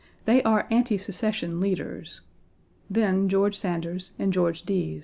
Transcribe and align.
They 0.25 0.41
are 0.41 0.65
Anti 0.71 0.97
Secession 0.97 1.59
leaders; 1.59 2.21
then 2.89 3.29
George 3.29 3.55
Sanders 3.55 4.13
and 4.17 4.33
George 4.33 4.63
Deas. 4.63 4.99